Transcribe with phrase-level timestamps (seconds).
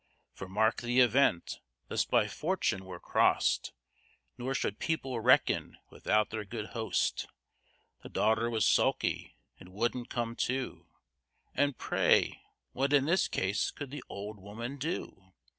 [0.33, 3.71] For mark the event; thus by fortune we're crossed,
[4.35, 7.27] Nor should people reckon without their good host;
[8.01, 10.87] The daughter was sulky, and wouldn't come to,
[11.53, 12.41] And pray,
[12.71, 15.33] what in this case could the old woman do?